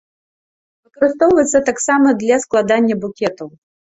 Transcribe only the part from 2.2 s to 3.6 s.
для складання букетаў.